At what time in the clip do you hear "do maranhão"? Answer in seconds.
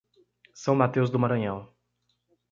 1.11-1.71